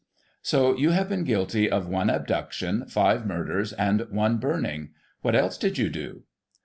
So 0.41 0.75
you 0.75 0.89
have 0.89 1.09
been 1.09 1.23
guilty 1.23 1.69
of 1.69 1.87
one 1.87 2.09
abduction, 2.09 2.87
five 2.87 3.23
murders, 3.27 3.71
and 3.73 4.07
one 4.09 4.37
burning; 4.37 4.93
what 5.21 5.35
else 5.35 5.59
did 5.59 5.77
you 5.77 5.89
do 5.91 6.23